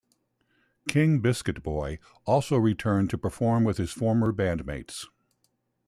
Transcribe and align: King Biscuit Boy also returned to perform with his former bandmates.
King 0.89 1.19
Biscuit 1.19 1.61
Boy 1.61 1.99
also 2.25 2.57
returned 2.57 3.11
to 3.11 3.19
perform 3.19 3.63
with 3.63 3.77
his 3.77 3.91
former 3.91 4.33
bandmates. 4.33 5.05